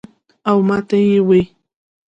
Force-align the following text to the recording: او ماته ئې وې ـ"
او 0.49 0.57
ماته 0.67 0.97
ئې 1.07 1.19
وې 1.27 1.41
ـ" 1.45 1.49